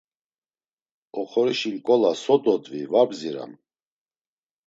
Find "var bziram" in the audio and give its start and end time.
2.91-3.51